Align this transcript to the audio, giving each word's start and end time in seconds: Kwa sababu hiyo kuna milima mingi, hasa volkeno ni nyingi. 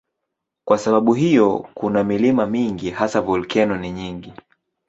Kwa 0.65 0.77
sababu 0.77 1.13
hiyo 1.13 1.67
kuna 1.73 2.03
milima 2.03 2.45
mingi, 2.45 2.89
hasa 2.89 3.21
volkeno 3.21 3.77
ni 3.77 3.91
nyingi. 3.91 4.33